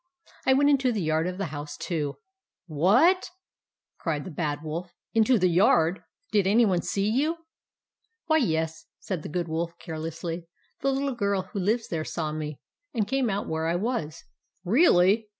I 0.47 0.53
went 0.53 0.71
into 0.71 0.91
the 0.91 1.03
yard 1.03 1.27
of 1.27 1.37
the 1.37 1.45
house, 1.53 1.77
too." 1.77 2.15
11 2.67 2.79
Wha 2.81 3.11
a 3.11 3.13
t?" 3.21 3.27
cried 3.99 4.25
the 4.25 4.31
Bad 4.31 4.63
Wolf." 4.63 4.95
Into 5.13 5.37
the 5.37 5.47
yard! 5.47 6.01
Did 6.31 6.47
any 6.47 6.65
one 6.65 6.81
see 6.81 7.07
you?"" 7.07 7.37
Why, 8.25 8.37
yes," 8.37 8.87
said 8.99 9.21
the 9.21 9.29
Good 9.29 9.47
Wolf, 9.47 9.77
care 9.77 9.97
lessly." 9.99 10.45
The 10.81 10.91
little 10.91 11.13
girl 11.13 11.43
who 11.53 11.59
lives 11.59 11.89
there 11.89 12.03
saw 12.03 12.31
me, 12.31 12.59
and 12.95 13.07
came 13.07 13.29
out 13.29 13.47
where 13.47 13.67
I 13.67 13.75
was."" 13.75 14.23
Really 14.65 15.27